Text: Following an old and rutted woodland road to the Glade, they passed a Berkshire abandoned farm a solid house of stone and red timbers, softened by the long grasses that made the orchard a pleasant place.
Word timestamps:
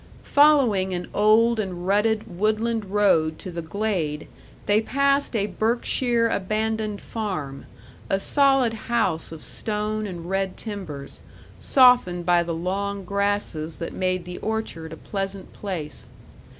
Following 0.23 0.95
an 0.95 1.05
old 1.13 1.59
and 1.59 1.85
rutted 1.85 2.39
woodland 2.39 2.85
road 2.85 3.37
to 3.37 3.51
the 3.51 3.61
Glade, 3.61 4.27
they 4.65 4.81
passed 4.81 5.35
a 5.35 5.45
Berkshire 5.45 6.27
abandoned 6.27 6.99
farm 6.99 7.67
a 8.09 8.19
solid 8.19 8.73
house 8.89 9.31
of 9.31 9.43
stone 9.43 10.07
and 10.07 10.27
red 10.27 10.57
timbers, 10.57 11.21
softened 11.59 12.25
by 12.25 12.41
the 12.41 12.55
long 12.55 13.03
grasses 13.05 13.77
that 13.77 13.93
made 13.93 14.25
the 14.25 14.39
orchard 14.39 14.91
a 14.91 14.97
pleasant 14.97 15.53
place. 15.53 16.09